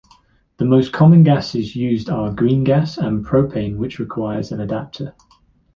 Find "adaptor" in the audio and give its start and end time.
4.67-5.13